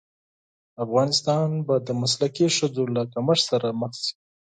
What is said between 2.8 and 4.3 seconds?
له کمښت سره مخ شي.